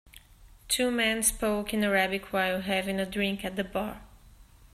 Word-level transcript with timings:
Two 0.67 0.89
men 0.89 1.21
spoke 1.21 1.75
in 1.75 1.83
Arabic 1.83 2.33
while 2.33 2.61
having 2.61 2.99
a 2.99 3.05
drink 3.05 3.45
at 3.45 3.55
the 3.55 3.63
bar. 3.63 4.01